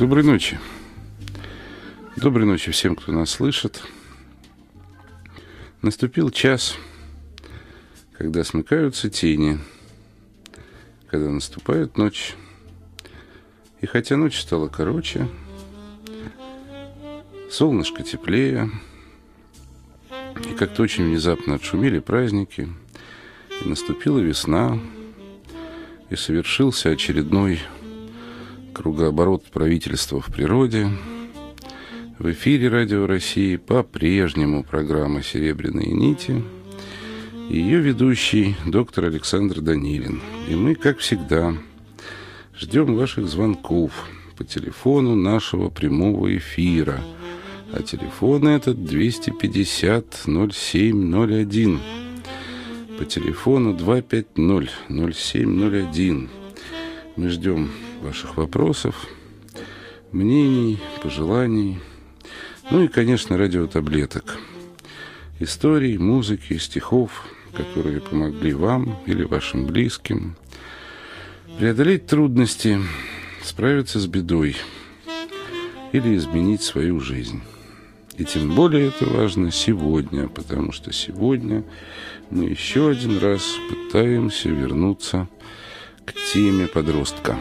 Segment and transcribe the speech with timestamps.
[0.00, 0.58] Доброй ночи.
[2.16, 3.82] Доброй ночи всем, кто нас слышит.
[5.82, 6.78] Наступил час,
[8.16, 9.58] когда смыкаются тени,
[11.06, 12.34] когда наступает ночь.
[13.82, 15.28] И хотя ночь стала короче,
[17.50, 18.70] солнышко теплее,
[20.50, 22.70] и как-то очень внезапно отшумели праздники,
[23.62, 24.80] и наступила весна,
[26.08, 27.60] и совершился очередной
[28.80, 30.88] кругооборот правительства в природе.
[32.18, 36.42] В эфире Радио России по-прежнему программа «Серебряные нити»
[37.50, 40.22] ее ведущий доктор Александр Данилин.
[40.48, 41.54] И мы, как всегда,
[42.58, 43.92] ждем ваших звонков
[44.38, 47.02] по телефону нашего прямого эфира.
[47.74, 51.78] А телефон этот 250-07-01.
[52.98, 56.28] По телефону 250-07-01.
[57.16, 57.68] Мы ждем
[58.00, 59.06] ваших вопросов,
[60.12, 61.78] мнений, пожеланий,
[62.70, 64.38] ну и, конечно, радиотаблеток,
[65.38, 70.36] историй, музыки, стихов, которые помогли вам или вашим близким
[71.58, 72.80] преодолеть трудности,
[73.44, 74.56] справиться с бедой
[75.92, 77.42] или изменить свою жизнь.
[78.16, 81.64] И тем более это важно сегодня, потому что сегодня
[82.30, 85.28] мы еще один раз пытаемся вернуться
[86.04, 87.38] к теме подростка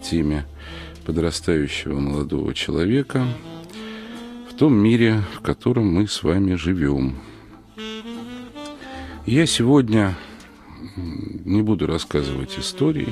[0.00, 0.46] теме
[1.04, 3.26] подрастающего молодого человека
[4.50, 7.16] в том мире, в котором мы с вами живем.
[9.24, 10.16] Я сегодня
[10.96, 13.08] не буду рассказывать истории,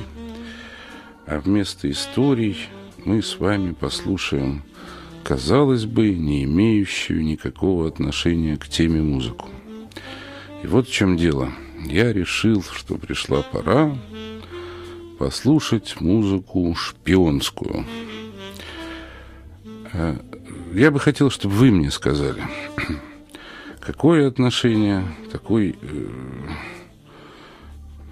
[1.25, 2.57] а вместо историй
[3.05, 4.63] мы с вами послушаем,
[5.23, 9.49] казалось бы, не имеющую никакого отношения к теме музыку.
[10.63, 11.51] И вот в чем дело.
[11.85, 13.97] Я решил, что пришла пора
[15.17, 17.85] послушать музыку шпионскую.
[19.93, 20.15] Э,
[20.73, 22.41] я бы хотел, чтобы вы мне сказали,
[23.79, 26.07] какое отношение такой э,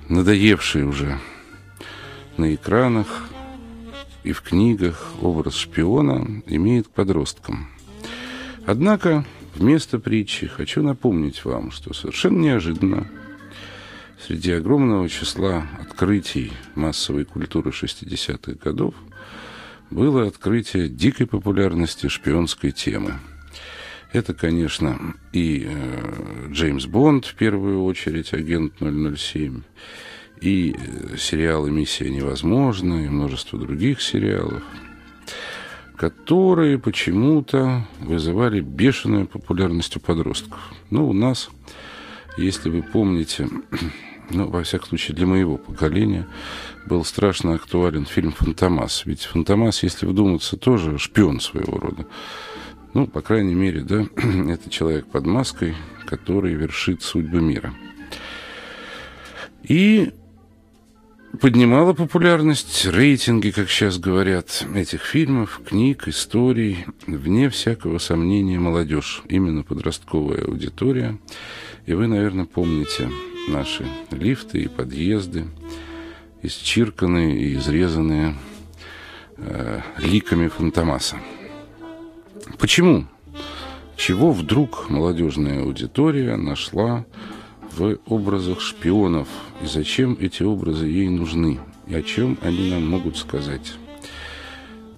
[0.10, 1.20] надоевший уже
[2.38, 3.30] на экранах
[4.24, 7.70] и в книгах образ шпиона имеет к подросткам.
[8.66, 13.08] Однако вместо притчи хочу напомнить вам, что совершенно неожиданно
[14.26, 18.96] Среди огромного числа открытий массовой культуры 60-х годов
[19.92, 23.20] было открытие дикой популярности шпионской темы.
[24.14, 29.62] Это, конечно, и э, Джеймс Бонд, в первую очередь, агент 007,
[30.42, 34.64] и э, сериалы «Миссия невозможна», и множество других сериалов,
[35.96, 40.74] которые почему-то вызывали бешеную популярность у подростков.
[40.90, 41.52] Ну, у нас,
[42.38, 43.48] если вы помните,
[44.30, 46.28] ну, во всяком случае, для моего поколения,
[46.86, 49.06] был страшно актуален фильм «Фантомас».
[49.06, 52.06] Ведь Фантомас, если вдуматься, тоже шпион своего рода.
[52.94, 54.06] Ну, по крайней мере, да,
[54.50, 55.76] это человек под маской,
[56.06, 57.74] который вершит судьбы мира.
[59.64, 60.12] И
[61.42, 69.64] поднимала популярность, рейтинги, как сейчас говорят, этих фильмов, книг, историй, вне всякого сомнения, молодежь, именно
[69.64, 71.18] подростковая аудитория.
[71.86, 73.10] И вы, наверное, помните
[73.48, 75.48] наши лифты и подъезды,
[76.42, 78.36] исчирканные и изрезанные
[79.38, 81.18] э, ликами Фантомаса.
[82.58, 83.06] Почему?
[83.96, 87.06] Чего вдруг молодежная аудитория нашла
[87.72, 89.28] в образах шпионов
[89.62, 93.74] и зачем эти образы ей нужны и о чем они нам могут сказать?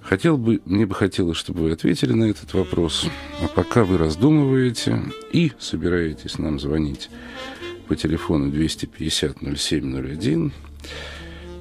[0.02, 3.08] Хотел бы, мне бы хотелось, чтобы вы ответили на этот вопрос.
[3.42, 5.04] А пока вы раздумываете
[5.34, 7.10] и собираетесь нам звонить
[7.88, 10.52] по телефону 250-0701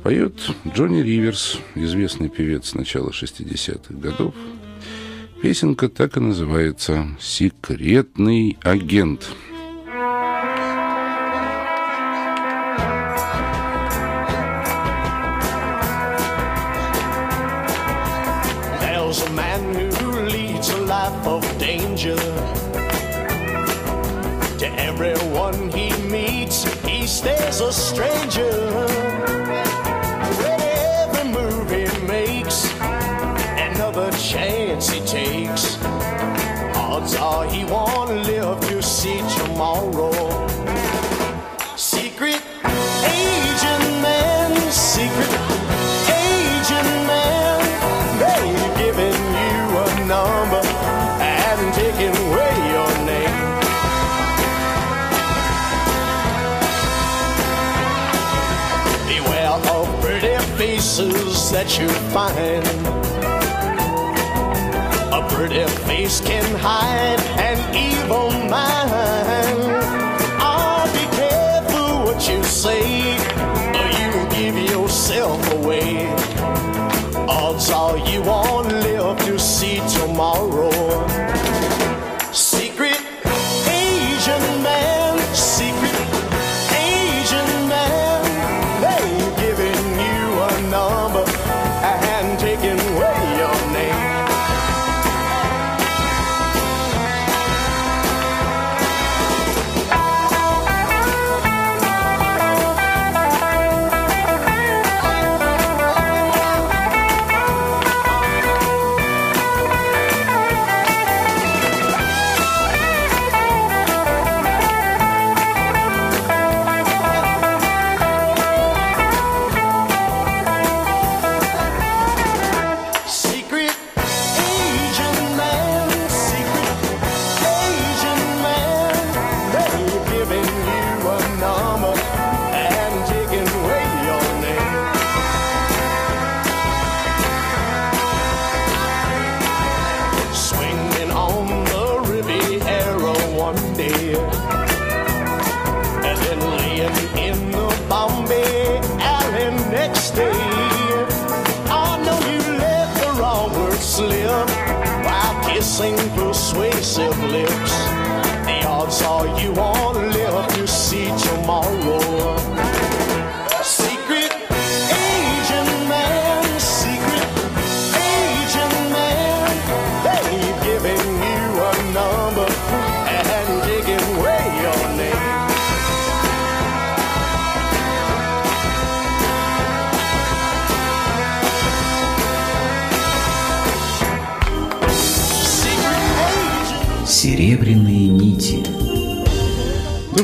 [0.02, 0.34] поет
[0.74, 4.34] Джонни Риверс, известный певец начала 60-х годов.
[5.40, 9.28] Песенка так и называется «Секретный агент».
[27.06, 28.50] Stays a stranger.
[30.38, 35.78] With every move he makes, another chance he takes.
[36.74, 40.15] Odds are he won't live to see tomorrow.
[61.50, 62.64] that you find.
[65.12, 69.25] A pretty face can hide an evil mind.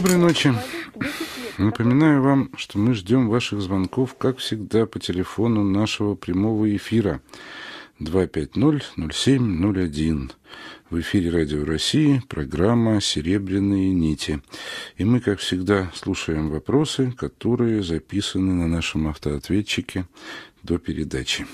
[0.03, 0.53] Доброй ночи.
[1.59, 7.21] Напоминаю вам, что мы ждем ваших звонков, как всегда, по телефону нашего прямого эфира
[8.01, 10.33] 250-07-01.
[10.91, 14.43] В эфире Радио России программа «Серебряные нити».
[14.97, 20.09] И мы, как всегда, слушаем вопросы, которые записаны на нашем автоответчике
[20.65, 21.47] до передачи.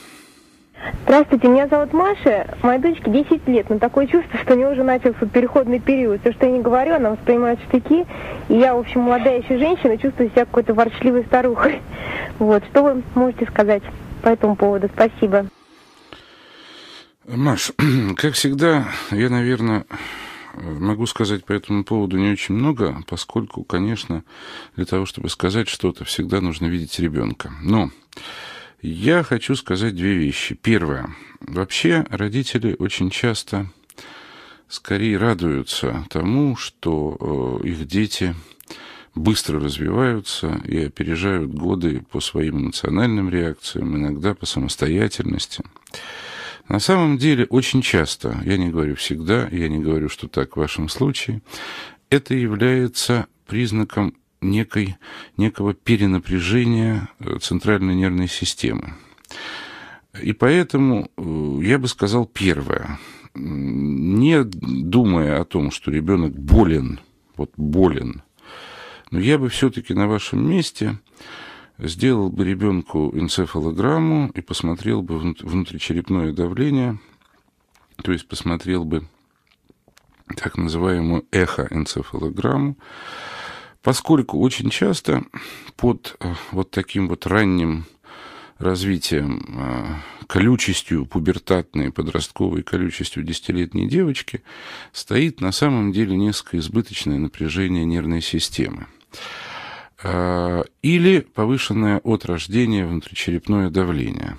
[1.04, 4.84] Здравствуйте, меня зовут Маша, моей дочке 10 лет, но такое чувство, что у нее уже
[4.84, 6.20] начался переходный период.
[6.20, 8.06] Все, что я не говорю, она воспринимает штыки,
[8.48, 11.82] и я, в общем, молодая еще женщина, чувствую себя какой-то ворчливой старухой.
[12.38, 13.82] Вот, что вы можете сказать
[14.22, 14.88] по этому поводу?
[14.94, 15.48] Спасибо.
[17.26, 17.72] Маш,
[18.16, 19.86] как всегда, я, наверное,
[20.54, 24.22] могу сказать по этому поводу не очень много, поскольку, конечно,
[24.76, 27.50] для того, чтобы сказать что-то, всегда нужно видеть ребенка.
[27.62, 27.90] Но
[28.80, 30.54] я хочу сказать две вещи.
[30.54, 31.14] Первое.
[31.40, 33.70] Вообще родители очень часто
[34.68, 38.34] скорее радуются тому, что э, их дети
[39.14, 45.64] быстро развиваются и опережают годы по своим эмоциональным реакциям, иногда по самостоятельности.
[46.68, 50.60] На самом деле, очень часто, я не говорю всегда, я не говорю, что так в
[50.60, 51.40] вашем случае,
[52.10, 54.96] это является признаком некой,
[55.36, 58.94] некого перенапряжения э, центральной нервной системы.
[60.20, 62.98] И поэтому э, я бы сказал первое.
[63.34, 67.00] Не думая о том, что ребенок болен,
[67.36, 68.22] вот болен,
[69.10, 70.98] но я бы все-таки на вашем месте
[71.78, 76.98] сделал бы ребенку энцефалограмму и посмотрел бы внут- внутричерепное давление,
[78.02, 79.06] то есть посмотрел бы
[80.36, 82.76] так называемую эхоэнцефалограмму,
[83.88, 85.24] поскольку очень часто
[85.76, 87.86] под э, вот таким вот ранним
[88.58, 94.42] развитием, э, колючестью пубертатной, подростковой колючестью десятилетней девочки
[94.92, 98.88] стоит на самом деле несколько избыточное напряжение нервной системы.
[100.02, 104.36] Э, Или повышенное от рождения внутричерепное давление,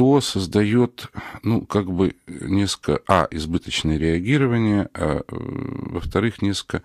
[0.00, 1.08] что создает,
[1.42, 6.82] ну, как бы несколько, а, избыточное реагирование, а, э, во-вторых, несколько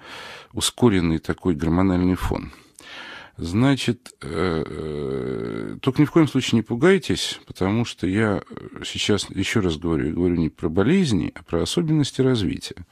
[0.52, 2.52] ускоренный такой гормональный фон.
[3.38, 8.44] Значит, э, э, только ни в коем случае не пугайтесь, потому что я
[8.84, 12.86] сейчас еще раз говорю, я говорю не про болезни, а про особенности развития.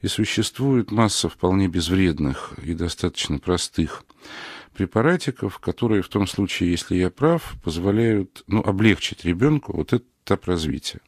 [0.00, 4.04] И существует масса вполне безвредных и достаточно простых
[4.74, 10.46] препаратиков, которые в том случае, если я прав, позволяют ну, облегчить ребенку вот этот этап
[10.46, 11.00] развития.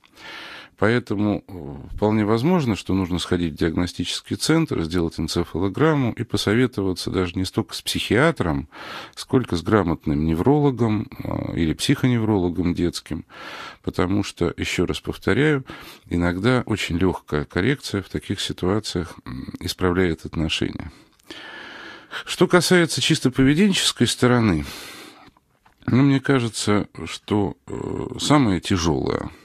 [0.83, 7.35] Поэтому э, вполне возможно, что нужно сходить в диагностический центр, сделать энцефалограмму и посоветоваться даже
[7.37, 8.69] не столько с психиатром,
[9.15, 13.27] сколько с грамотным неврологом э, или психоневрологом детским,
[13.85, 15.65] потому что, еще раз повторяю,
[16.11, 19.15] иногда очень легкая коррекция в таких ситуациях
[19.61, 20.91] исправляет отношения.
[22.25, 24.65] Что касается чисто поведенческой стороны,
[25.87, 29.31] ну, мне кажется, что э, самое тяжелое–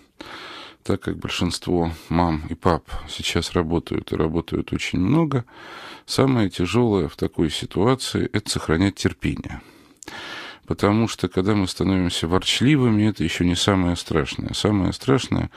[0.87, 5.43] так как большинство мам и пап сейчас работают и работают очень много,
[6.05, 9.61] самое тяжелое в такой ситуации– это сохранять терпение.
[10.67, 14.53] Потому что, когда мы становимся ворчливыми, это еще не самое страшное.
[14.53, 15.49] Самое страшное,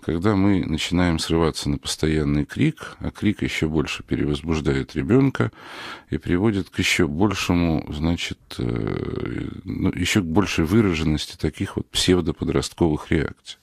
[0.00, 5.52] когда мы начинаем срываться на постоянный крик, а крик еще больше перевозбуждает ребенка
[6.08, 13.10] и приводит к еще большему, значит, э, ну, еще к большей выраженности таких вот псевдоподростковых
[13.10, 13.58] реакций.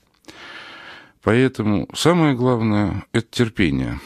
[1.24, 4.00] Поэтому самое главное– это терпение.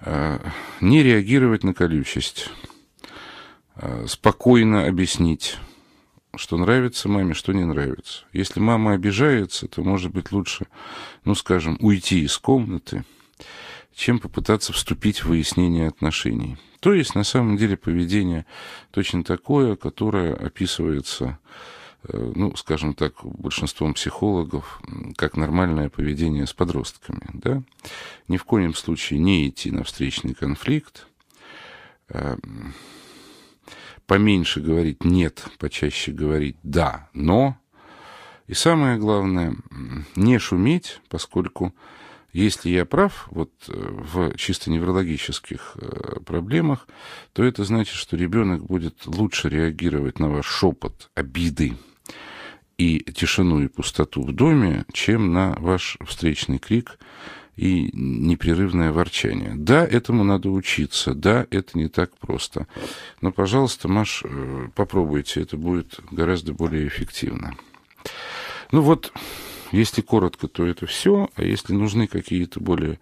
[0.00, 0.40] А,
[0.80, 2.48] не реагировать на колючесть.
[3.74, 5.58] А, спокойно объяснить,
[6.36, 8.24] что нравится маме, что не нравится.
[8.32, 10.66] Если мама обижается, то, может быть, лучше,
[11.24, 13.04] ну, скажем, уйти из комнаты,
[13.94, 16.56] чем попытаться вступить в выяснение отношений.
[16.80, 18.46] То есть, на самом деле, поведение
[18.90, 21.38] точно такое, которое описывается
[22.06, 24.80] Э, ну, скажем так, большинством психологов,
[25.16, 27.62] как нормальное поведение с подростками, да,
[28.28, 31.06] ни в коем случае не идти на встречный конфликт,
[32.10, 32.36] э,
[34.06, 37.58] поменьше говорить «нет», почаще говорить «да», «но»,
[38.46, 39.56] и самое главное,
[40.16, 41.74] не шуметь, поскольку
[42.32, 45.76] если я прав вот э, в чисто неврологических
[46.26, 46.88] проблемах,
[47.32, 51.74] то это значит, что ребенок будет лучше реагировать на ваш шепот, обиды,
[52.76, 56.98] и тишину и пустоту в доме, чем на ваш встречный крик
[57.56, 59.52] и непрерывное ворчание.
[59.54, 62.66] Да, этому надо учиться, да, это не так просто.
[63.20, 67.54] Но, пожалуйста, Маш, э, попробуйте, это будет гораздо более эффективно.
[68.72, 69.12] Ну вот,
[69.70, 72.98] если коротко, то это все, а если нужны какие-то более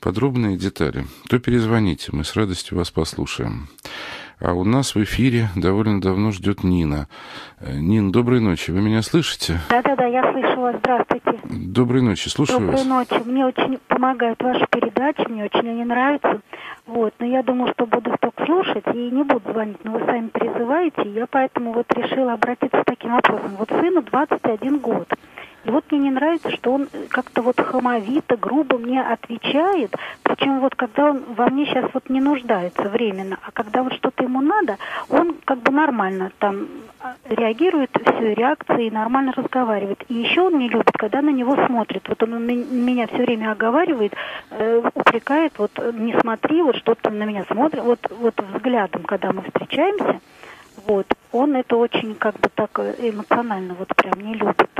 [0.00, 3.68] подробные детали, то перезвоните, мы с радостью вас послушаем.
[4.40, 7.08] А у нас в эфире довольно давно ждет Нина.
[7.60, 8.70] Э, Нин, доброй ночи.
[8.70, 9.58] Вы меня слышите?
[9.68, 10.76] Да-да-да, я слышу вас.
[10.78, 11.40] Здравствуйте.
[11.50, 12.28] Доброй ночи.
[12.28, 12.84] Слушаю доброй вас.
[12.84, 13.28] Доброй ночи.
[13.28, 16.40] Мне очень помогают ваши передачи, мне очень они нравятся.
[16.86, 20.28] Вот, но я думаю, что буду только слушать и не буду звонить, но вы сами
[20.28, 21.02] призываете.
[21.12, 23.56] Я поэтому вот решила обратиться с таким вопросом.
[23.58, 25.08] Вот сыну 21 год.
[25.68, 30.74] И вот мне не нравится, что он как-то вот хамовито, грубо мне отвечает, причем вот
[30.74, 34.78] когда он во мне сейчас вот не нуждается временно, а когда вот что-то ему надо,
[35.10, 36.68] он как бы нормально там
[37.00, 40.02] а, реагирует, все, реакции, нормально разговаривает.
[40.08, 42.08] И еще он не любит, когда на него смотрит.
[42.08, 44.14] Вот он меня все время оговаривает,
[44.50, 49.42] э, упрекает, вот не смотри, вот что-то на меня смотрит, вот, вот взглядом, когда мы
[49.42, 50.20] встречаемся,
[50.86, 54.70] вот, он это очень как бы так э, эмоционально вот прям не любит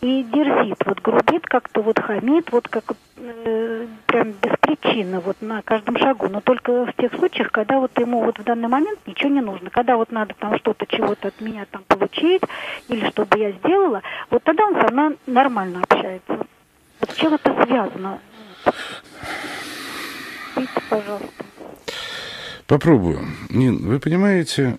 [0.00, 2.84] и дерзит, вот грубит как-то, вот хамит, вот как
[3.18, 7.98] э, прям без причины, вот на каждом шагу, но только в тех случаях, когда вот
[7.98, 11.40] ему вот в данный момент ничего не нужно, когда вот надо там что-то, чего-то от
[11.40, 12.42] меня там получить,
[12.88, 16.46] или чтобы я сделала, вот тогда он со мной нормально общается.
[17.00, 18.18] Вот с чем это связано?
[20.56, 21.49] Видите, пожалуйста.
[22.70, 23.26] Попробую.
[23.48, 24.78] Нин, вы понимаете,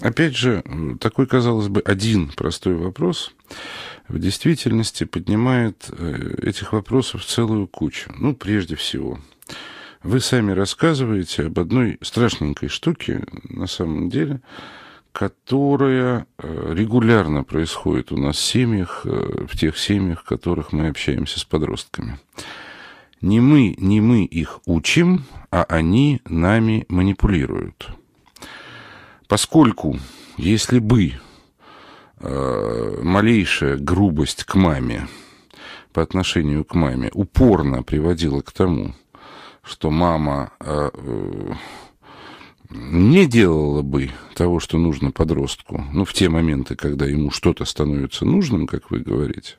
[0.00, 0.62] опять же,
[0.98, 3.34] такой, казалось бы, один простой вопрос
[4.08, 8.10] в действительности поднимает э, этих вопросов целую кучу.
[8.16, 9.18] Ну, прежде всего,
[10.02, 14.40] вы сами рассказываете об одной страшненькой штуке, на самом деле,
[15.12, 20.88] которая э, регулярно происходит у нас в семьях, э, в тех семьях, в которых мы
[20.88, 22.18] общаемся с подростками.
[23.20, 27.90] Не мы, не мы их учим, а они нами манипулируют.
[29.26, 29.98] Поскольку,
[30.36, 31.14] если бы
[32.20, 35.08] э, малейшая грубость к маме
[35.92, 38.94] по отношению к маме упорно приводила к тому,
[39.62, 41.52] что мама э, э,
[42.70, 48.24] не делала бы того, что нужно подростку, ну, в те моменты, когда ему что-то становится
[48.24, 49.56] нужным, как вы говорите,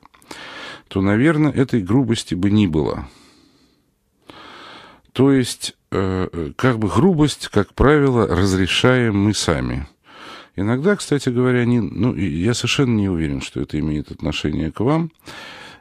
[0.88, 3.06] то, наверное, этой грубости бы не было.
[5.12, 9.86] То есть, э, как бы грубость, как правило, разрешаем мы сами–
[10.56, 15.10] Иногда, кстати говоря, не, ну, я совершенно не уверен, что это имеет отношение к вам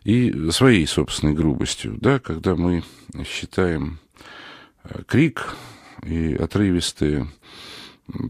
[0.04, 2.84] и своей собственной грубостью, да, когда мы
[3.28, 4.00] считаем
[4.84, 5.56] э, крик
[6.04, 7.28] и отрывистые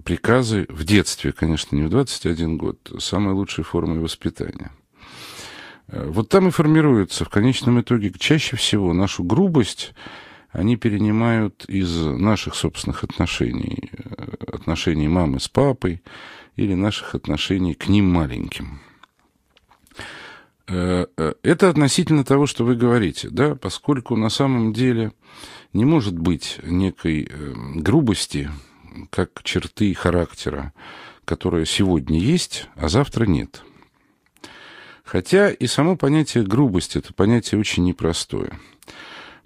[0.03, 4.71] приказы в детстве, конечно, не в 21 год, самой лучшей формой воспитания.
[5.87, 9.93] Э, вот там и формируется в конечном итоге чаще всего нашу грубость
[10.51, 16.01] они перенимают из наших собственных отношений, э, отношений мамы с папой
[16.55, 18.79] или наших отношений к ним маленьким.
[20.67, 21.05] Э,
[21.43, 25.11] это относительно того, что вы говорите, да, поскольку на самом деле
[25.73, 27.29] не может быть некой
[27.75, 28.49] грубости,
[29.11, 30.73] как черты характера,
[31.25, 33.63] которая сегодня есть, а завтра нет–
[35.09, 38.59] Хотя и само понятие грубости это понятие очень непростое.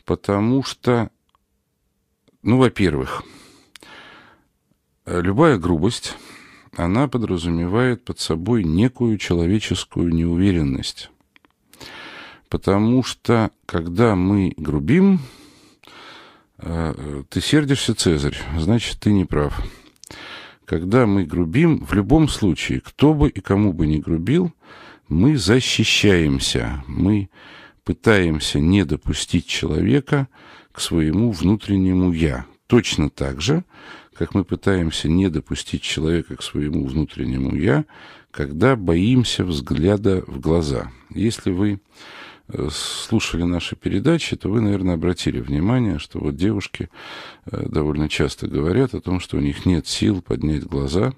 [0.06, 1.10] Потому что,
[2.42, 3.24] ну, во-первых,
[5.06, 6.16] любая грубость,
[6.76, 11.10] она подразумевает под собой некую человеческую неуверенность.
[12.50, 15.22] Потому что, когда мы грубим,
[16.60, 19.60] э, ты сердишься, Цезарь, значит, ты не прав.
[20.66, 24.54] Когда мы грубим, в любом случае, кто бы и кому бы ни грубил,
[25.10, 27.30] мы защищаемся, мы
[27.84, 30.28] пытаемся не допустить человека
[30.72, 32.46] к своему внутреннему «я».
[32.68, 33.64] Точно так же,
[34.16, 37.86] как мы пытаемся не допустить человека к своему внутреннему «я»,
[38.32, 40.92] когда боимся взгляда в глаза.
[41.12, 41.80] Если вы
[42.48, 46.90] э, слушали наши передачи, то вы, наверное, обратили внимание, что вот девушки
[47.46, 51.14] э, довольно часто говорят о том, что у них нет сил поднять глаза,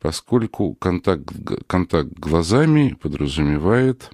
[0.00, 1.28] поскольку контакт,
[1.68, 4.10] контакт глазами подразумевает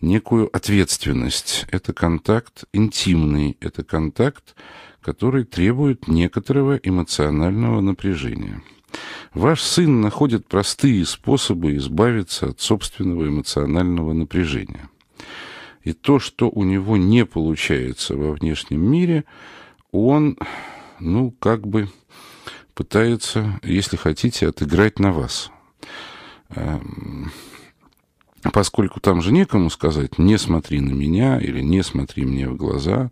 [0.00, 1.66] некую ответственность.
[1.70, 4.54] Это контакт интимный, это контакт,
[5.00, 8.62] который требует некоторого эмоционального напряжения.
[9.34, 14.88] Ваш сын находит простые способы избавиться от собственного эмоционального напряжения.
[15.82, 19.24] И то, что у него не получается во внешнем мире,
[19.92, 20.36] он,
[21.00, 21.88] ну, как бы
[22.74, 25.50] пытается, если хотите, отыграть на вас.
[28.52, 33.10] Поскольку там же некому сказать «не смотри на меня» или «не смотри мне в глаза»,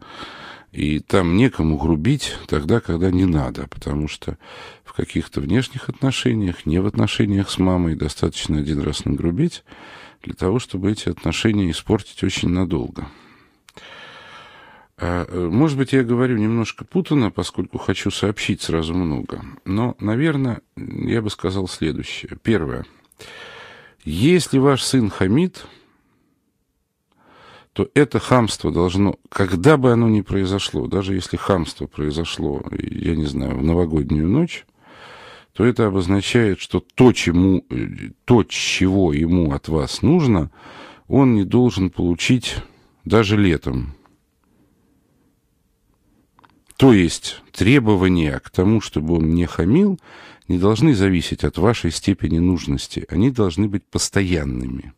[0.73, 4.37] и там некому грубить тогда, когда не надо, потому что
[4.85, 9.65] в каких-то внешних отношениях, не в отношениях с мамой, достаточно один раз нагрубить
[10.23, 13.09] для того, чтобы эти отношения испортить очень надолго.
[14.99, 19.43] А, э, может быть, я говорю немножко путано, поскольку хочу сообщить сразу много.
[19.65, 22.39] Но, наверное, я бы сказал следующее.
[22.43, 22.85] Первое.
[24.07, 25.67] Если ваш сын хамит,
[27.73, 33.27] то это хамство должно, когда бы оно ни произошло, даже если хамство произошло, я не
[33.27, 34.65] знаю, в новогоднюю ночь,
[35.55, 37.65] то это обозначает, что то, чему,
[38.25, 40.53] то, чего ему от вас нужно,
[41.09, 42.59] он не должен получить
[43.05, 43.97] даже летом.
[46.77, 49.99] То есть требования к тому, чтобы он не хамил,
[50.49, 53.05] не должны зависеть от вашей степени нужности.
[53.09, 54.93] Они должны быть постоянными.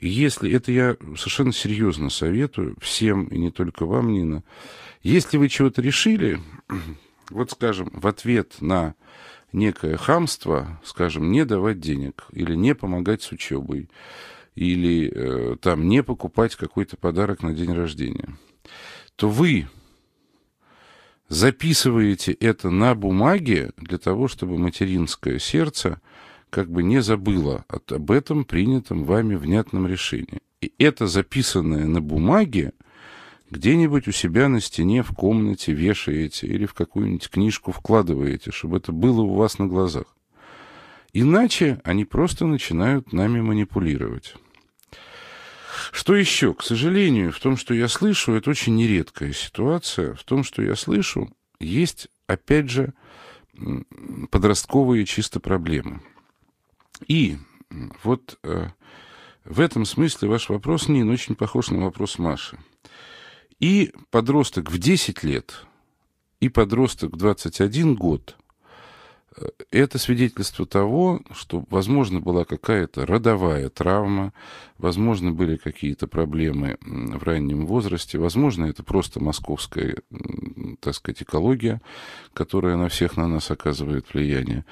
[0.00, 4.44] Если, это я совершенно серьезно советую всем, и не только вам, Нина,
[5.02, 6.40] если вы чего-то решили,
[7.30, 8.94] вот, скажем, в ответ на
[9.52, 13.88] некое хамство, скажем, не давать денег, или не помогать с учебой,
[14.54, 18.36] или э, там не покупать какой-то подарок на день рождения,
[19.16, 19.68] то вы
[21.28, 26.00] записываете это на бумаге для того, чтобы материнское сердце
[26.50, 30.40] как бы не забыло об этом принятом вами внятном решении.
[30.60, 32.72] И это записанное на бумаге
[33.50, 38.92] где-нибудь у себя на стене в комнате вешаете или в какую-нибудь книжку вкладываете, чтобы это
[38.92, 40.16] было у вас на глазах.
[41.12, 44.34] Иначе они просто начинают нами манипулировать.
[45.92, 46.54] Что еще?
[46.54, 50.14] К сожалению, в том, что я слышу, это очень нередкая ситуация.
[50.14, 52.94] В том, что я слышу, есть, опять же,
[54.30, 56.00] подростковые чисто проблемы.
[57.06, 57.36] И
[58.02, 58.68] вот э,
[59.44, 62.58] в этом смысле ваш вопрос, Нин, очень похож на вопрос Маши.
[63.60, 65.66] И подросток в 10 лет,
[66.40, 68.36] и подросток в 21 год–
[69.70, 74.32] это свидетельство того, что, возможно, была какая-то родовая травма,
[74.78, 79.96] возможно, были какие-то проблемы в раннем возрасте, возможно, это просто московская,
[80.80, 81.80] так сказать, экология,
[82.32, 84.64] которая на всех на нас оказывает влияние.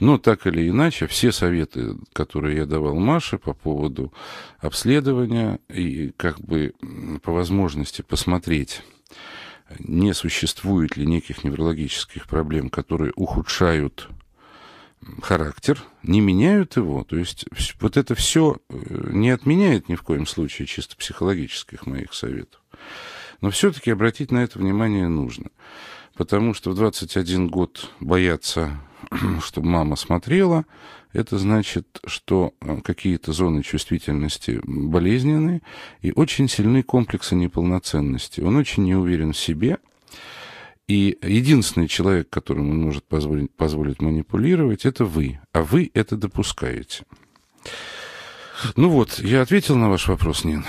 [0.00, 4.12] Но так или иначе, все советы, которые я давал Маше по поводу
[4.58, 6.74] обследования и как бы
[7.22, 8.82] по возможности посмотреть,
[9.78, 14.08] не существует ли неких неврологических проблем, которые ухудшают
[15.22, 17.04] характер, не меняют его.
[17.04, 17.46] То есть
[17.80, 18.74] вот это все э,
[19.10, 22.60] не отменяет ни в коем случае чисто психологических моих советов.
[23.40, 25.50] Но все-таки обратить на это внимание нужно.
[26.14, 28.80] Потому что в 21 год бояться
[29.42, 30.64] чтобы мама смотрела,
[31.12, 35.62] это значит, что э, какие-то зоны чувствительности болезненные
[36.00, 38.40] и очень сильны комплексы неполноценности.
[38.40, 39.78] Он очень не уверен в себе,
[40.86, 45.40] и единственный человек, которому он может позволить, позволить манипулировать, это вы.
[45.52, 47.04] А вы это допускаете.
[48.76, 50.64] Ну вот, я ответил на ваш вопрос, Нин.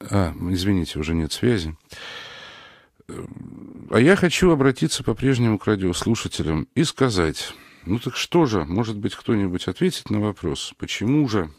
[0.00, 1.76] А, извините, уже нет связи.
[3.08, 7.52] А я хочу обратиться по-прежнему к радиослушателям и сказать,
[7.84, 11.50] ну так что же, может быть, кто-нибудь ответит на вопрос, почему же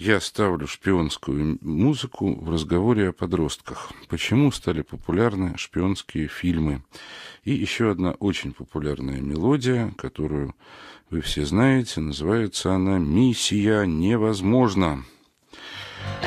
[0.00, 3.90] я ставлю шпионскую музыку в разговоре о подростках.
[4.08, 6.84] Почему стали популярны шпионские фильмы?
[7.42, 10.54] И еще одна очень популярная мелодия, которую
[11.10, 15.04] вы все знаете, называется она «Миссия невозможна».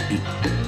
[0.09, 0.60] И...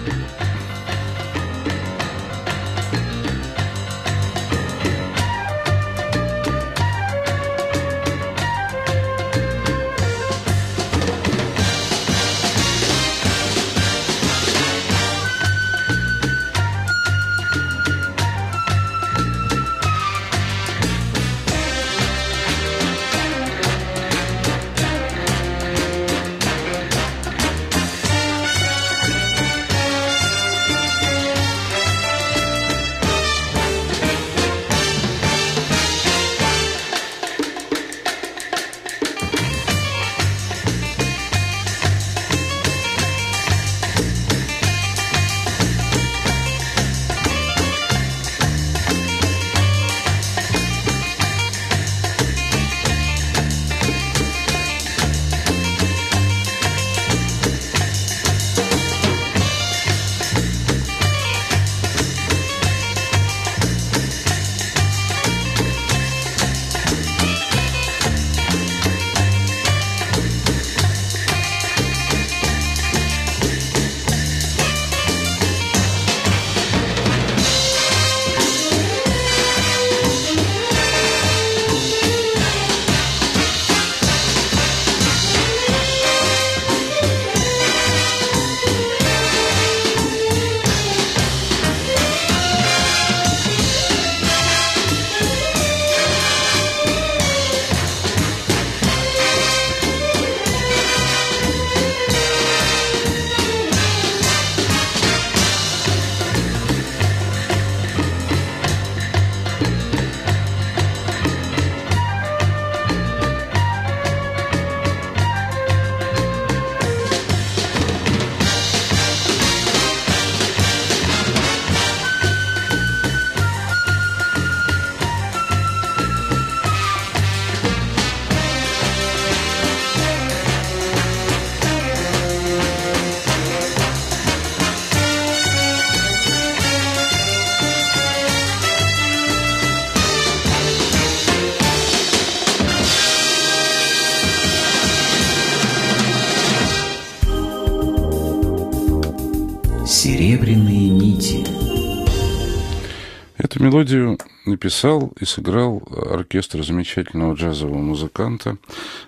[153.73, 158.57] мелодию написал и сыграл оркестр замечательного джазового музыканта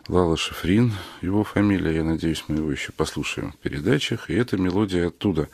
[0.07, 0.91] Лала Шифрин.
[1.21, 4.31] Его фамилия, я надеюсь, мы его еще послушаем в передачах.
[4.31, 5.49] И эта мелодия оттуда,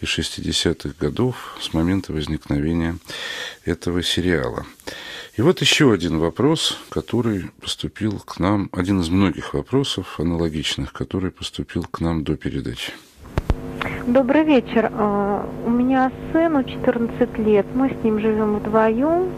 [0.00, 2.96] из 60-х годов, с момента возникновения
[3.64, 4.64] этого сериала.
[5.36, 11.32] И вот еще один вопрос, который поступил к нам, один из многих вопросов аналогичных, который
[11.32, 12.92] поступил к нам до передачи.
[14.06, 14.90] Добрый вечер.
[14.92, 17.64] А, У меня сыну 14 лет.
[17.74, 19.30] Мы с ним живем вдвоем,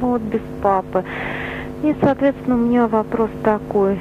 [0.00, 1.02] вот, без папы.
[1.82, 3.98] И, соответственно, у меня вопрос такой.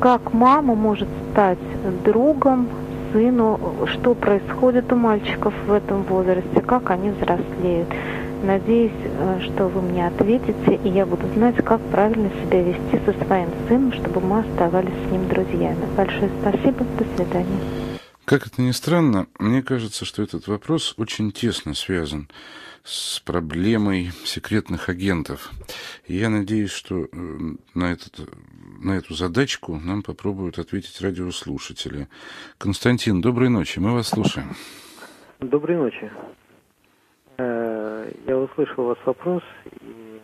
[0.00, 1.58] Как мама может стать
[2.06, 2.68] другом
[3.12, 3.60] сыну?
[3.86, 6.62] Что происходит у мальчиков в этом возрасте?
[6.62, 7.88] Как они взрослеют?
[8.42, 13.26] Надеюсь, э, что вы мне ответите, и я буду знать, как правильно себя вести со
[13.26, 15.84] своим сыном, чтобы мы оставались с ним друзьями.
[15.98, 16.86] Большое спасибо.
[16.98, 17.79] До свидания.
[18.30, 22.28] Как это ни странно, мне кажется, что этот вопрос очень тесно связан
[22.84, 25.50] с проблемой секретных агентов.
[26.06, 27.06] И я надеюсь, что э,
[27.74, 28.20] на, этот,
[28.84, 32.06] на эту задачку нам попробуют ответить радиослушатели.
[32.56, 34.50] Константин, доброй ночи, мы вас слушаем.
[35.40, 36.12] Доброй ночи.
[37.36, 39.42] Э, Я услышал ваш вопрос
[39.82, 40.20] и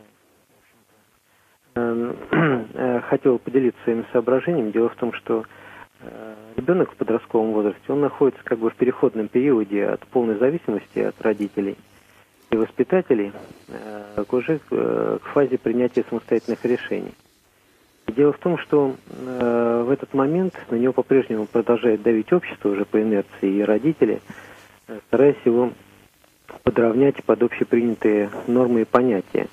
[1.74, 4.70] э, хотел поделиться своими соображениями.
[4.70, 5.44] Дело в том, что
[6.56, 11.20] ребенок в подростковом возрасте, он находится как бы в переходном периоде от полной зависимости от
[11.20, 11.76] родителей
[12.50, 13.32] и воспитателей
[13.68, 17.12] э, к уже э, к фазе принятия самостоятельных решений.
[18.06, 22.84] Дело в том, что э, в этот момент на него по-прежнему продолжает давить общество уже
[22.84, 24.20] по инерции и родители,
[25.08, 25.72] стараясь его
[26.62, 29.48] подровнять под общепринятые нормы и понятия,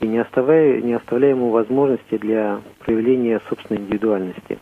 [0.00, 4.58] и не оставляя, не оставляя ему возможности для проявления собственной индивидуальности.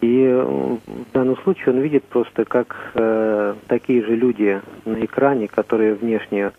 [0.00, 5.46] И э, в данном случае он видит просто, как э, такие же люди на экране,
[5.46, 6.50] которые внешне э,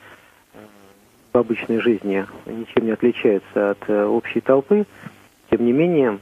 [1.33, 4.85] в обычной жизни ничем не отличаются от э, общей толпы,
[5.49, 6.19] тем не менее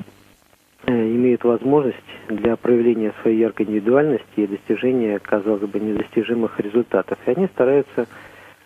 [0.86, 1.98] э, имеют возможность
[2.30, 7.20] для проявления своей яркой индивидуальности и достижения, казалось бы, недостижимых результатов.
[7.26, 8.08] И они стараются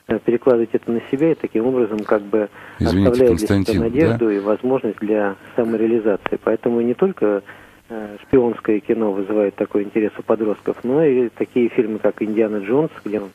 [0.07, 4.29] э, перекладывать это на себя и таким образом как бы Извините, оставляют для себя надежду
[4.29, 6.37] и возможность для самореализации.
[6.43, 7.41] Поэтому не только
[8.23, 13.19] шпионское кино вызывает такой интерес у подростков, но и такие фильмы, как «Индиана Джонс», где
[13.19, 13.31] он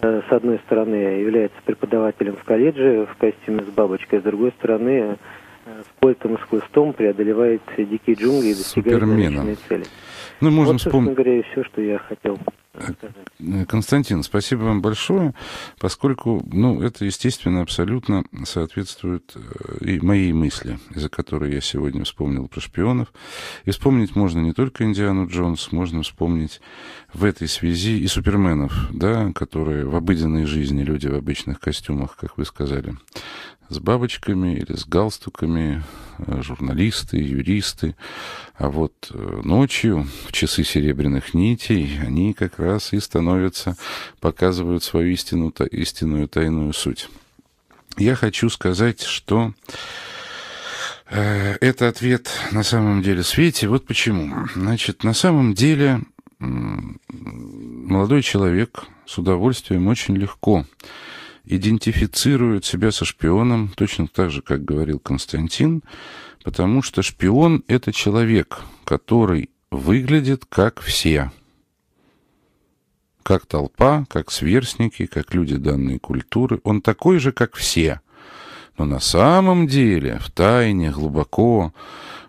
[0.00, 4.90] э, с одной стороны является преподавателем в колледже в костюме с бабочкой, с другой стороны
[4.90, 5.16] э,
[5.82, 9.84] с пультом и с хлыстом преодолевает дикие джунгли и достигает намеченной цели.
[10.40, 11.14] Ну, можно вот, собственно вспомнить...
[11.14, 12.34] говоря, и все, что я хотел.
[12.34, 12.67] Э,
[13.68, 15.34] Константин, спасибо вам большое,
[15.78, 22.48] поскольку, ну, это, естественно, абсолютно соответствует э, и моей мысли, из-за которой я сегодня вспомнил
[22.48, 23.12] про шпионов.
[23.64, 26.60] И вспомнить можно не только Индиану Джонс, можно вспомнить
[27.12, 32.36] в этой связи и суперменов, да, которые в обыденной жизни, люди в обычных костюмах, как
[32.36, 32.96] вы сказали,
[33.68, 35.82] с бабочками или с галстуками,
[36.18, 37.94] э, журналисты, юристы.
[38.56, 43.76] А вот э, ночью, в часы серебряных нитей, они как раз и становятся,
[44.20, 47.08] показывают свою истину, истинную тайную суть.
[47.96, 49.52] Я хочу сказать, что
[51.10, 53.68] э, это ответ на самом деле Свете.
[53.68, 54.46] Вот почему.
[54.54, 56.02] Значит, на самом деле
[56.38, 60.64] молодой человек с удовольствием очень легко
[61.48, 65.82] идентифицирует себя со шпионом, точно так же, как говорил Константин,
[66.44, 71.32] потому что шпион— это человек, который выглядит как все.
[73.22, 76.60] Как толпа, как сверстники, как люди данной культуры.
[76.64, 78.00] Он такой же, как все.
[78.78, 81.74] Но на самом деле, в тайне, глубоко,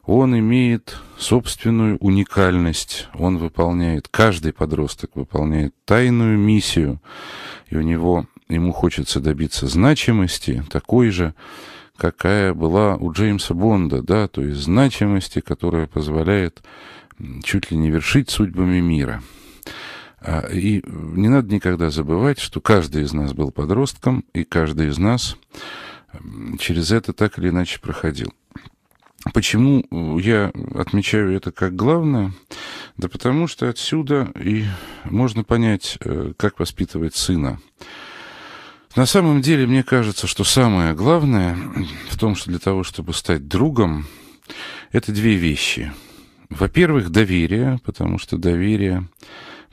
[0.04, 3.08] он имеет собственную уникальность.
[3.14, 7.00] Он выполняет, каждый подросток выполняет тайную миссию.
[7.70, 11.34] И у него, ему хочется добиться значимости, такой же,
[11.96, 16.62] какая была у Джеймса Бонда, да, то есть значимости, которая позволяет
[17.44, 19.22] чуть ли не вершить судьбами мира.
[20.22, 24.98] А, И не надо никогда забывать, что каждый из нас был подростком, и каждый из
[24.98, 25.38] нас
[26.58, 28.34] через это так или иначе проходил.
[29.34, 29.86] Почему
[30.18, 32.32] я отмечаю это как главное?
[32.98, 34.64] Да потому что отсюда и
[35.04, 37.60] можно понять, э, как воспитывать сына.
[38.96, 41.56] На самом деле, мне кажется, что самое главное
[42.10, 44.08] в том, что для того, чтобы стать другом,
[44.92, 45.94] это две вещи.
[46.50, 49.08] Во-первых, доверие, потому что доверие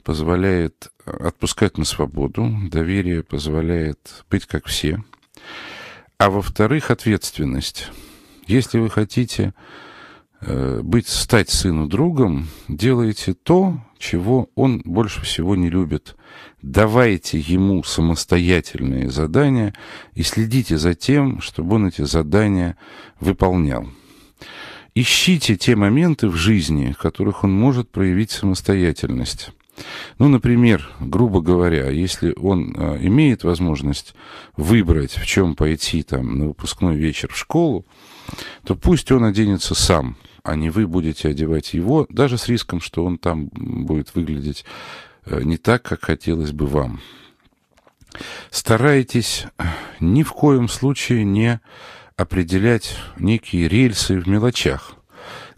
[0.05, 5.02] позволяет отпускать на свободу, доверие позволяет быть как все.
[6.18, 7.90] А во-вторых, ответственность.
[8.46, 9.55] Если вы хотите
[10.40, 16.16] быть, стать сыну другом, делайте то, чего он больше всего не любит.
[16.62, 19.75] Давайте ему самостоятельные задания
[20.14, 22.77] и следите за тем, чтобы он эти задания
[23.20, 23.88] выполнял.
[24.94, 29.51] Ищите те моменты в жизни, в которых он может проявить самостоятельность.
[30.18, 34.14] Ну, например, грубо говоря, если он э, имеет возможность
[34.57, 37.85] выбрать, в чем пойти там на выпускной вечер в школу,
[38.64, 43.04] то пусть он оденется сам, а не вы будете одевать его, даже с риском, что
[43.04, 44.64] он там будет выглядеть
[45.24, 47.00] э, не так, как хотелось бы вам.
[48.50, 49.46] Старайтесь
[50.00, 51.60] ни в коем случае не
[52.16, 54.94] определять некие рельсы в мелочах.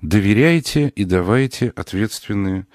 [0.01, 2.67] Доверяйте и давайте ответственные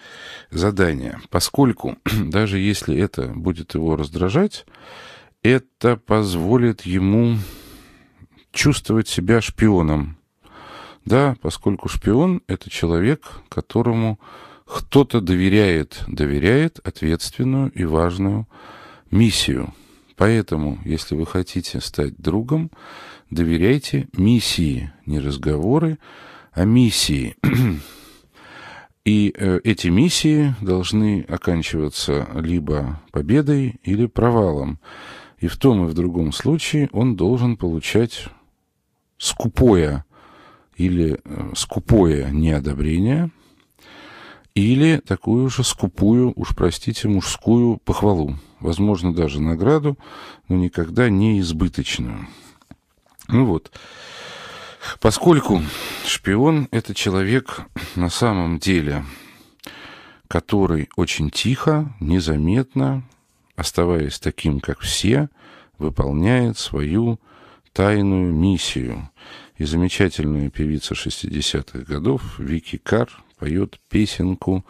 [0.51, 4.65] задания, поскольку даже если это будет его раздражать,
[5.41, 7.37] это позволит ему
[8.53, 10.17] чувствовать себя шпионом.
[11.05, 14.19] Да, поскольку шпион— это человек, которому
[14.65, 18.47] кто-то доверяет, доверяет ответственную и важную
[19.11, 19.73] миссию.
[20.15, 22.71] Поэтому, если вы хотите стать другом,
[23.29, 25.97] доверяйте миссии, не разговоры,
[26.53, 27.35] а миссии.
[29.05, 34.79] И э, эти миссии должны оканчиваться либо победой или провалом.
[35.39, 38.29] И в том и в другом случае он должен получать
[39.23, 40.03] скупое
[40.75, 43.31] или э, скупое неодобрение,
[44.53, 48.37] или такую же скупую, уж простите, мужскую похвалу.
[48.59, 49.97] Возможно, даже награду,
[50.49, 52.27] но никогда не избыточную.
[53.29, 53.71] Ну вот.
[54.99, 55.61] Поскольку
[56.05, 57.61] шпион– это человек
[57.95, 59.05] на самом деле,
[60.27, 63.03] который очень тихо, незаметно,
[63.55, 65.29] оставаясь таким, как все,
[65.77, 67.19] выполняет свою
[67.73, 69.09] тайную миссию.
[69.57, 74.65] И замечательная певица 60-х годов Вики Кар поет песенку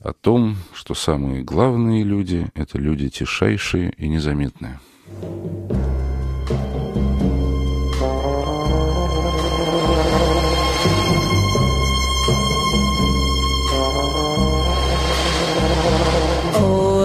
[0.00, 4.80] о том, что самые главные люди– это люди тишайшие и незаметные.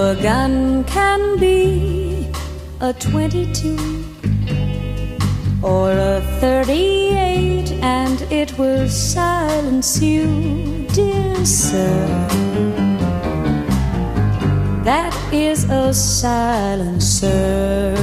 [0.07, 2.27] A gun can be
[2.79, 3.94] a 22
[5.65, 12.05] or a 38 and it will silence you, dear sir.
[14.83, 17.95] That is a silencer.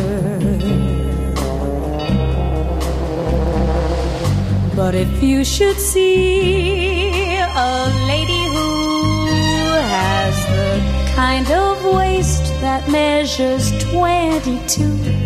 [4.75, 13.71] But if you should see a lady who has the kind of waist that measures
[13.85, 15.22] 22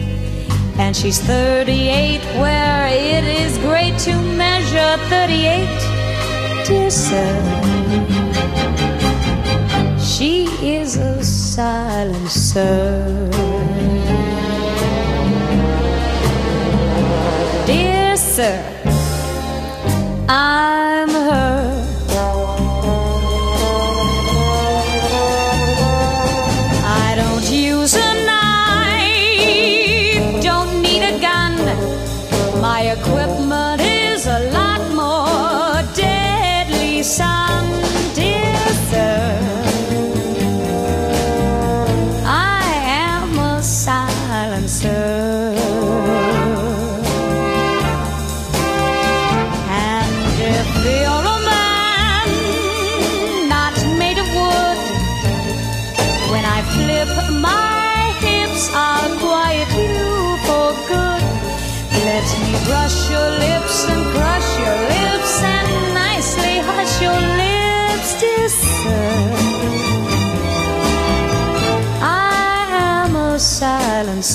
[0.87, 5.67] and she's 38 where it is great to measure 38
[6.65, 7.33] dear sir
[9.99, 10.45] she
[10.79, 12.79] is a silencer
[17.67, 18.57] dear sir
[20.29, 20.86] i'm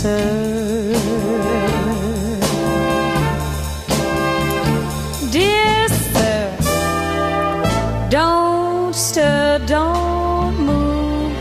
[0.01, 0.97] silencer.
[5.31, 6.57] Dear sir,
[8.09, 11.33] don't stir, don't move,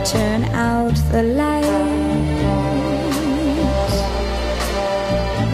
[0.04, 1.64] Turn out the light.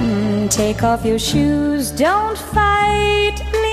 [0.00, 3.63] Mm, Take off your shoes, don't fight.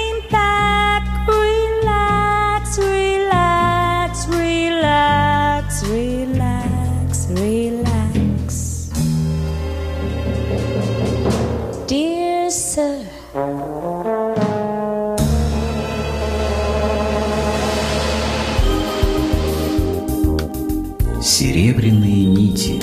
[21.52, 22.82] Серебряные нити.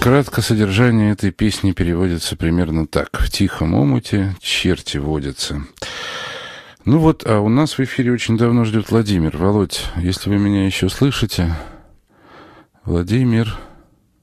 [0.00, 3.08] Кратко содержание этой песни переводится примерно так.
[3.18, 5.62] В тихом омуте черти водятся.
[6.84, 9.36] Ну вот, а у нас в эфире очень давно ждет Владимир.
[9.36, 11.56] Володь, если вы меня еще слышите...
[12.84, 13.58] Владимир...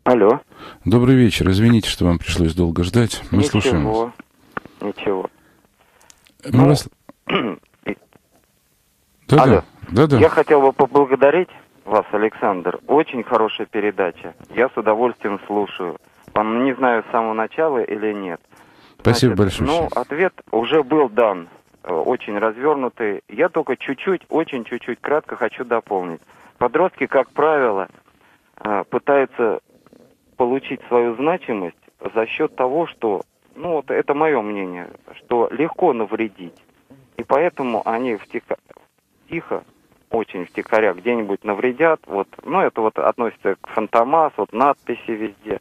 [0.05, 0.39] Алло.
[0.85, 1.49] Добрый вечер.
[1.49, 3.21] Извините, что вам пришлось долго ждать.
[3.31, 3.51] Мы Ничего.
[3.51, 4.13] слушаем вас.
[4.79, 5.29] Ничего.
[6.45, 6.87] Мы Ну, вас...
[7.27, 7.57] Алло.
[9.27, 9.63] Да-да.
[9.89, 10.17] Да-да.
[10.17, 11.49] Я хотел бы поблагодарить
[11.87, 12.79] вас, Александр.
[12.87, 14.33] Очень хорошая передача.
[14.49, 15.97] Я с удовольствием слушаю.
[16.33, 18.39] Вам не знаю с самого начала или нет.
[18.99, 19.69] Спасибо Значит, большое.
[19.93, 21.47] Ну, ответ уже был дан.
[21.83, 23.21] э, Очень развернутый.
[23.29, 26.21] Я только чуть-чуть, очень чуть-чуть кратко хочу дополнить.
[26.57, 27.87] Подростки, как правило,
[28.63, 29.59] э, пытаются
[30.35, 31.77] получить свою значимость
[32.13, 33.21] за счет того, что,
[33.55, 36.53] ну вот это мое мнение, что легко навредить.
[37.15, 38.59] И поэтому они втека-
[39.29, 39.63] тихо,
[40.09, 41.99] очень втихаря где-нибудь навредят.
[42.07, 45.59] Вот, ну это вот относится к фантомас, вот надписи везде.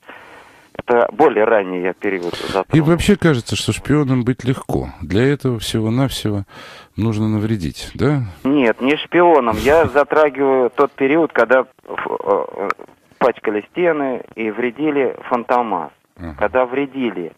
[0.78, 2.86] Это более ранний я период И затронул.
[2.86, 4.90] вообще кажется, что шпионом быть легко.
[5.00, 6.44] Для этого всего-навсего
[6.96, 8.22] нужно навредить, да?
[8.44, 9.56] Нет, не шпионом.
[9.56, 12.68] Я затрагиваю тот период, когда э,
[13.18, 15.90] пачкали стены и вредили фантомас.
[16.18, 16.36] Ага.
[16.38, 17.32] Когда вредили.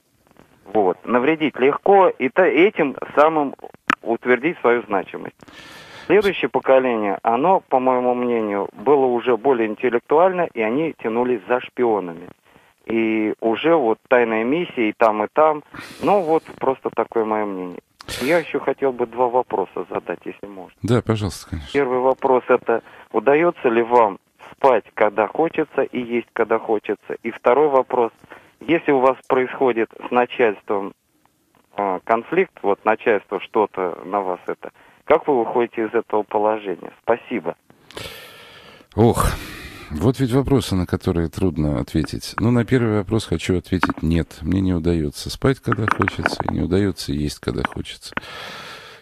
[0.72, 0.98] Вот.
[1.06, 3.54] Навредить легко и этим самым
[4.02, 5.36] утвердить свою значимость.
[6.08, 12.28] Следующее поколение, оно, по моему мнению, было уже более интеллектуально, и они тянулись за шпионами.
[12.86, 15.62] И уже вот тайная миссия и там, и там.
[16.00, 17.80] Ну вот просто такое мое мнение.
[18.22, 20.72] Я еще хотел бы два вопроса задать, если можно.
[20.82, 21.70] Да, пожалуйста, конечно.
[21.74, 22.82] Первый вопрос это,
[23.12, 24.18] удается ли вам
[24.52, 27.16] спать, когда хочется, и есть, когда хочется?
[27.22, 28.12] И второй вопрос,
[28.60, 30.94] если у вас происходит с начальством
[31.76, 34.72] а, конфликт, вот начальство что-то на вас это,
[35.08, 36.92] как вы выходите из этого положения?
[37.02, 37.56] Спасибо.
[38.94, 39.30] Ох,
[39.90, 42.34] вот ведь вопросы, на которые трудно ответить.
[42.38, 44.38] Ну, на первый вопрос хочу ответить нет.
[44.42, 48.14] Мне не удается спать, когда хочется, и не удается есть, когда хочется.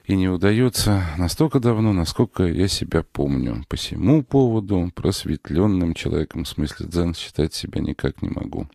[0.04, 3.64] И не удается настолько давно, насколько я себя помню.
[3.68, 8.68] По всему поводу просветленным человеком, в смысле дзен, считать себя никак не могу.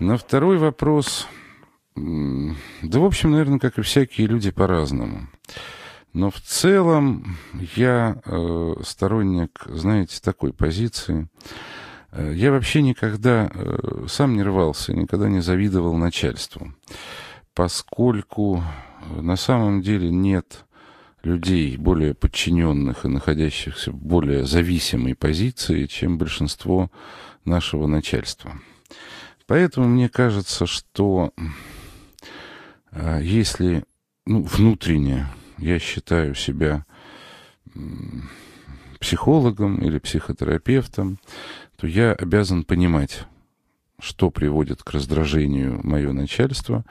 [0.00, 1.28] На второй вопрос...
[1.96, 5.28] Да, в общем, наверное, как и всякие люди, по-разному.
[6.14, 7.36] Но в целом
[7.74, 11.28] я э, сторонник, знаете, такой позиции.
[12.12, 16.72] Э, я вообще никогда э, сам не рвался, никогда не завидовал начальству,
[17.52, 20.64] поскольку э, на самом деле нет
[21.24, 26.92] людей более подчиненных и находящихся в более зависимой позиции, чем большинство
[27.44, 28.60] нашего начальства.
[29.48, 31.32] Поэтому мне кажется, что
[32.92, 33.82] э, если
[34.26, 35.26] ну, внутренне
[35.58, 36.84] я считаю себя
[39.00, 41.18] психологом или психотерапевтом,
[41.76, 43.24] то я обязан понимать,
[43.98, 46.84] что приводит к раздражению мое начальство,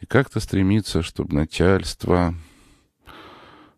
[0.00, 2.34] и как-то стремиться, чтобы начальство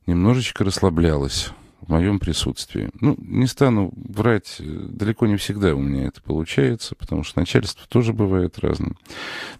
[0.06, 2.90] немножечко расслаблялось в моем присутствии.
[3.00, 8.12] Ну, не стану врать, далеко не всегда у меня это получается, потому что начальство тоже
[8.12, 8.96] бывает разным.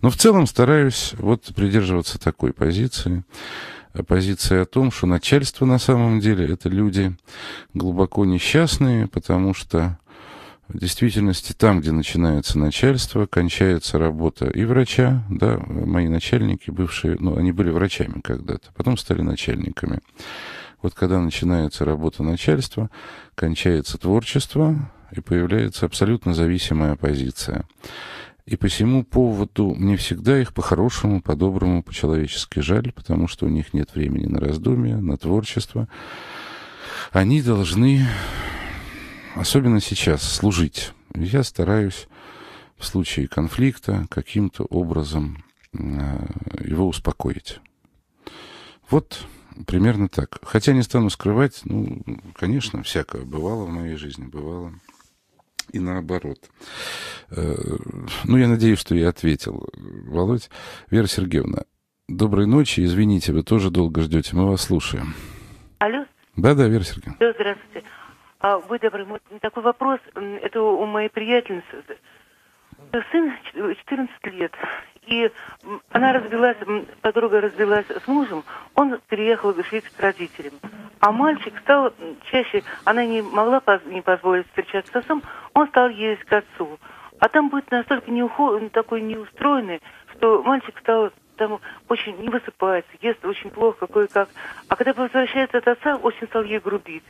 [0.01, 3.25] Но в целом стараюсь вот придерживаться такой позиции
[4.07, 7.15] позиция о том, что начальство на самом деле это люди
[7.75, 9.99] глубоко несчастные, потому что
[10.69, 17.37] в действительности там, где начинается начальство, кончается работа и врача, да, мои начальники бывшие, ну,
[17.37, 20.01] они были врачами когда-то, потом стали начальниками.
[20.81, 22.91] Вот когда начинается работа начальства,
[23.35, 27.65] кончается творчество, и появляется абсолютно зависимая позиция.
[28.45, 33.73] И по всему поводу мне всегда их по-хорошему, по-доброму, по-человечески жаль, потому что у них
[33.73, 35.89] нет времени на раздумья, на творчество.
[37.13, 38.05] Они должны,
[39.37, 40.93] особенно сейчас, служить.
[41.15, 42.09] Я стараюсь
[42.77, 45.79] в случае конфликта каким-то образом э,
[46.65, 47.61] его успокоить.
[48.91, 49.25] Вот
[49.67, 50.41] примерно так.
[50.43, 52.03] Хотя не стану скрывать, ну,
[52.35, 54.73] конечно, всякое бывало в моей жизни, бывало
[55.71, 56.39] и наоборот.
[57.31, 57.55] Э,
[58.25, 59.69] ну, я надеюсь, что я ответил.
[59.75, 60.51] Володь,
[60.91, 61.65] Вера Сергеевна,
[62.09, 62.85] доброй ночи.
[62.85, 64.37] Извините, вы тоже долго ждете.
[64.37, 65.15] Мы вас слушаем.
[65.79, 66.05] Алло?
[66.37, 67.17] Да-да, Вера Сергеевна.
[67.21, 67.87] Алло, здравствуйте.
[68.41, 69.07] А, вы добрый,
[69.41, 70.01] такой вопрос.
[70.15, 71.85] Это у моей приятельницы.
[73.11, 74.53] Сын 14 лет.
[75.07, 75.31] И
[75.91, 76.59] она развелась,
[77.01, 80.53] подруга развелась с мужем, он переехал Швейцарию к родителям.
[81.01, 81.93] А мальчик стал
[82.31, 85.23] чаще, она не могла не позволить встречаться с отцом,
[85.55, 86.79] он стал ездить к отцу.
[87.19, 88.61] А там будет настолько неухо...
[88.71, 89.81] такой неустроенный,
[90.15, 94.29] что мальчик стал там очень не высыпается, ест очень плохо, кое-как.
[94.69, 97.05] А когда возвращается от отца, очень стал ей грубить.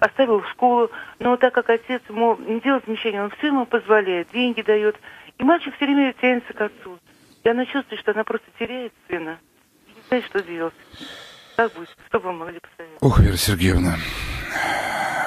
[0.00, 4.28] Оставил в школу, но так как отец ему не делает замечания, он все ему позволяет,
[4.32, 4.96] деньги дает.
[5.38, 6.98] И мальчик все время тянется к отцу.
[7.44, 9.38] И она чувствует, что она просто теряет сына.
[9.86, 10.74] И не знает, что делать.
[11.56, 11.88] Как будет?
[12.08, 13.02] Что вы могли посоветовать?
[13.02, 13.96] Ох, Вера Сергеевна,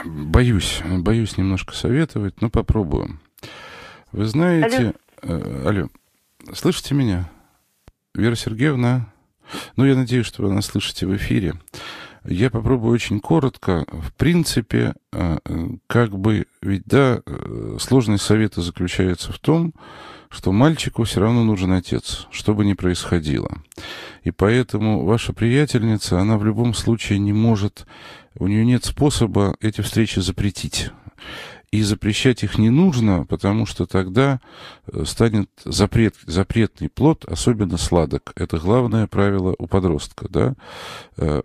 [0.06, 3.20] боюсь, боюсь немножко советовать, но попробую.
[4.12, 4.94] Вы знаете...
[5.24, 5.90] Алло, э, алло
[6.54, 7.30] слышите меня?
[8.14, 9.12] Вера Сергеевна?
[9.76, 11.56] Ну, я надеюсь, что вы нас слышите в эфире.
[12.26, 13.86] Я попробую очень коротко.
[13.88, 15.38] В принципе, э,
[15.88, 19.74] как бы, ведь да, э, сложность совета заключается в том,
[20.30, 23.64] что мальчику все равно нужен отец, что бы ни происходило.
[24.24, 27.88] И поэтому ваша приятельница, она в любом случае не может,
[28.38, 30.92] у нее нет способа эти встречи запретить.
[31.72, 34.42] И запрещать их не нужно, потому что тогда
[34.88, 38.34] э, станет запрет, запретный плод особенно сладок.
[38.36, 40.28] Это главное правило у подростка.
[40.30, 40.56] Да?
[41.18, 41.42] Э,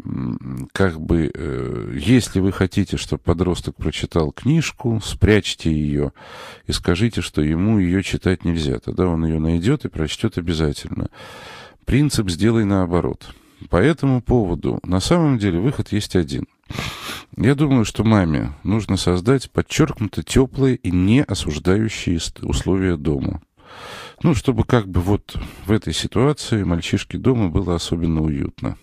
[0.72, 6.12] как бы, э, если вы хотите, чтобы подросток прочитал книжку, спрячьте ее
[6.66, 8.78] и скажите, что ему ее читать нельзя.
[8.78, 11.10] Тогда он ее найдет и прочтет обязательно.
[11.84, 13.34] Принцип «сделай наоборот».
[13.70, 16.46] По этому поводу на самом деле выход есть один.
[17.36, 23.42] Я думаю, что маме нужно создать подчеркнуто теплые и не осуждающие условия дома.
[24.22, 25.36] Ну, чтобы как бы вот
[25.66, 28.78] в этой ситуации мальчишке дома было особенно уютно.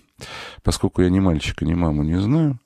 [0.64, 2.60] Поскольку я ни мальчика, ни маму не знаю.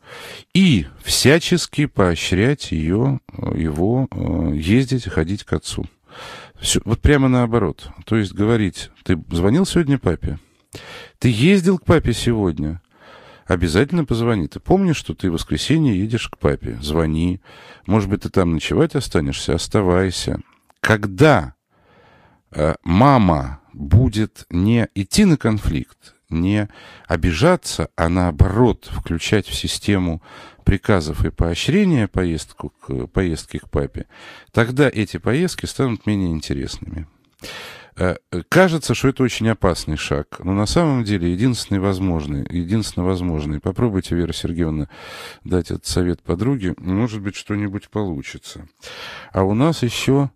[0.53, 3.20] И всячески поощрять ее,
[3.53, 5.86] его э, ездить и ходить к отцу.
[6.60, 7.89] Все, вот прямо наоборот.
[8.06, 10.39] То есть говорить, ты звонил сегодня папе?
[11.20, 12.82] Ты ездил к папе сегодня?
[13.46, 14.48] Обязательно позвони.
[14.48, 16.78] Ты помнишь, что ты в воскресенье едешь к папе?
[16.82, 17.42] Звони.
[17.86, 19.54] Может быть, ты там ночевать останешься?
[19.54, 20.40] Оставайся.
[20.80, 21.54] Когда
[22.52, 26.68] э, мама будет не идти на конфликт, не
[27.08, 30.22] обижаться, а наоборот включать в систему
[30.64, 34.08] приказов и поощрения поездку к, поездки к папе,
[34.52, 37.08] тогда эти поездки станут менее интересными.
[37.98, 38.16] Э,
[38.50, 43.62] кажется, что это очень опасный шаг, но на самом деле единственный возможный, единственно возможный.
[43.62, 44.89] Попробуйте, Вера Сергеевна,
[45.43, 48.68] дать этот совет подруге, может быть, что-нибудь получится.
[49.32, 50.32] А у нас еще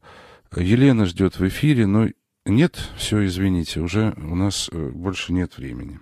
[0.55, 2.07] Елена ждет в эфире, но
[2.45, 5.99] нет, все, извините, уже у нас э, больше нет времени.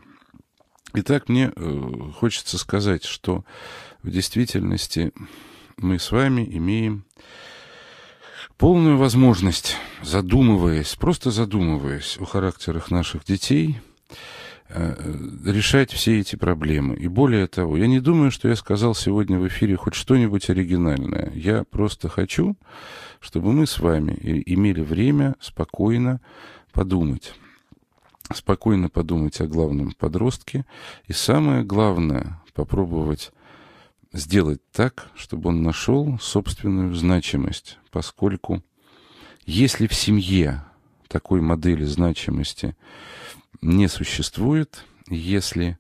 [0.93, 3.43] Итак, мне э, хочется сказать, что
[4.03, 5.12] в действительности
[5.78, 7.05] мы с вами имеем
[8.58, 13.80] полную возможность, задумываясь, просто задумываясь о характерах наших детей,
[14.70, 14.95] э,
[15.45, 16.95] решать все эти проблемы.
[16.95, 21.32] И более того, я не думаю, что я сказал сегодня в эфире хоть что-нибудь оригинальное.
[21.36, 22.55] Я просто хочу,
[23.20, 26.20] чтобы мы с вами имели время спокойно
[26.74, 27.34] подумать.
[28.34, 30.66] Спокойно подумать о главном подростке.
[31.08, 33.32] И самое главное, попробовать
[34.18, 38.63] сделать так, чтобы он нашел собственную значимость, поскольку
[39.45, 40.63] если в семье
[41.07, 42.76] такой модели значимости
[43.61, 45.78] не существует, если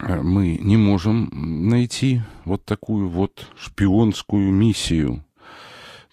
[0.00, 1.30] мы не можем
[1.68, 5.24] найти вот такую вот шпионскую миссию,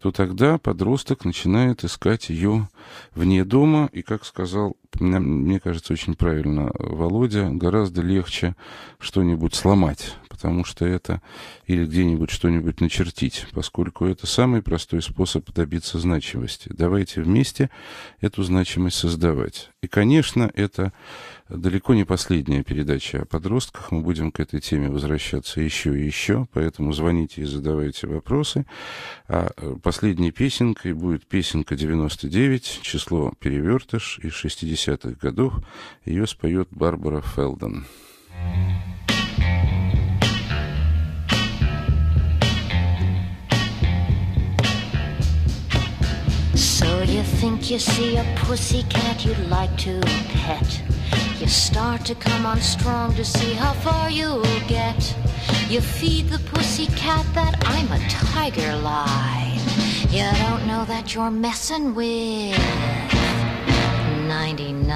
[0.01, 2.69] то тогда подросток начинает искать ее
[3.15, 8.55] вне дома, и, как сказал, мне кажется, очень правильно Володя, гораздо легче
[8.99, 11.21] что-нибудь сломать, потому что это
[11.65, 16.69] или где-нибудь что-нибудь начертить, поскольку это самый простой способ добиться значимости.
[16.73, 17.69] Давайте вместе
[18.21, 19.71] эту значимость создавать.
[19.81, 20.93] И, конечно, это
[21.49, 23.91] далеко не последняя передача о подростках.
[23.91, 28.65] Мы будем к этой теме возвращаться еще и еще, поэтому звоните и задавайте вопросы.
[29.27, 34.33] А э, последней песенкой будет песенка 99, число «Перевертыш» из
[34.84, 35.54] 60-х годов.
[36.04, 37.84] Ее споет Барбара Фелден.
[46.54, 50.00] So you think you see a pussycat you'd like to
[50.32, 50.82] pet?
[51.38, 55.14] You start to come on strong to see how far you'll get.
[55.68, 59.58] You feed the pussy cat that I'm a tiger lie.
[60.10, 62.58] You don't know that you're messing with
[64.27, 64.89] 99.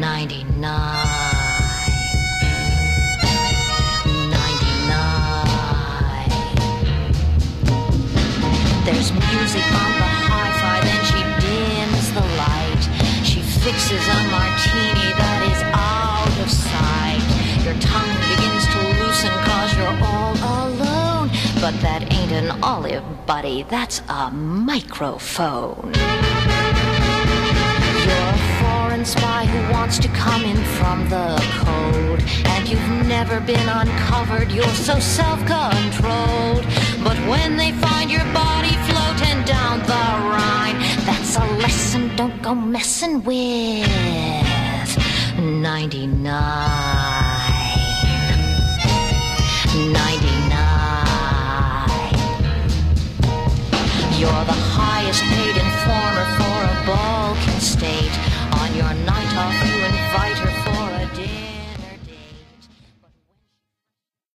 [0.00, 1.07] 99.
[8.88, 12.82] There's music on the hi-fi, then she dims the light.
[13.22, 17.20] She fixes a martini that is out of sight.
[17.66, 20.32] Your tongue begins to loosen cause you're all
[20.64, 21.28] alone.
[21.60, 25.92] But that ain't an olive, buddy, that's a microphone.
[28.08, 32.22] You're a foreign spy who wants to come in from the cold.
[32.46, 36.64] And you've never been uncovered, you're so self controlled.
[37.04, 42.54] But when they find your body floating down the Rhine, that's a lesson don't go
[42.54, 43.88] messing with
[45.38, 46.28] 99.
[49.78, 50.58] 99.
[54.18, 58.14] You're the highest paid informer for a Balkan state.
[58.60, 59.77] On your night off,